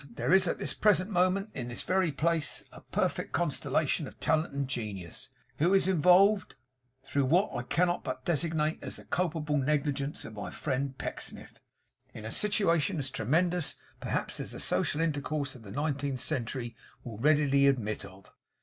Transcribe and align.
There 0.15 0.33
is 0.33 0.47
at 0.47 0.57
this 0.57 0.73
present 0.73 1.11
moment 1.11 1.51
in 1.53 1.67
this 1.67 1.83
very 1.83 2.11
place, 2.11 2.63
a 2.71 2.81
perfect 2.81 3.33
constellation 3.33 4.07
of 4.07 4.19
talent 4.19 4.51
and 4.51 4.67
genius, 4.67 5.29
who 5.59 5.75
is 5.75 5.87
involved, 5.87 6.55
through 7.03 7.25
what 7.25 7.51
I 7.55 7.61
cannot 7.61 8.03
but 8.03 8.25
designate 8.25 8.79
as 8.81 8.95
the 8.95 9.05
culpable 9.05 9.57
negligence 9.57 10.25
of 10.25 10.33
my 10.33 10.49
friend 10.49 10.97
Pecksniff, 10.97 11.59
in 12.15 12.25
a 12.25 12.31
situation 12.31 12.97
as 12.97 13.11
tremendous, 13.11 13.75
perhaps, 13.99 14.39
as 14.39 14.53
the 14.53 14.59
social 14.59 15.01
intercourse 15.01 15.53
of 15.53 15.61
the 15.61 15.69
nineteenth 15.71 16.19
century 16.21 16.75
will 17.03 17.19
readily 17.19 17.67
admit 17.67 18.03
of. 18.03 18.31